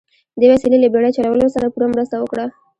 [0.39, 2.45] دې وسیلې له بیړۍ چلولو سره پوره مرسته وکړه.